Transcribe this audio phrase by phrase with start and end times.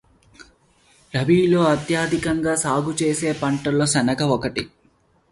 [1.13, 4.63] రబీలో అత్యధికంగా సాగు చేసే పంటల్లో శనగ ఒక్కటి.